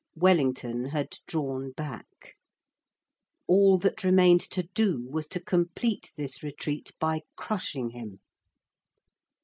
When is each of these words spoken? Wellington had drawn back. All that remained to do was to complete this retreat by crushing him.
Wellington 0.15 0.85
had 0.85 1.19
drawn 1.27 1.73
back. 1.73 2.33
All 3.45 3.77
that 3.77 4.03
remained 4.03 4.41
to 4.49 4.63
do 4.63 5.07
was 5.07 5.27
to 5.27 5.39
complete 5.39 6.11
this 6.17 6.41
retreat 6.41 6.91
by 6.99 7.21
crushing 7.35 7.91
him. 7.91 8.19